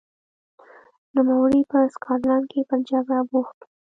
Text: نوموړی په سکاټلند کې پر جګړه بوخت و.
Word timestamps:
نوموړی 1.15 1.61
په 1.71 1.79
سکاټلند 1.93 2.45
کې 2.51 2.61
پر 2.69 2.79
جګړه 2.89 3.19
بوخت 3.31 3.57
و. 3.63 3.67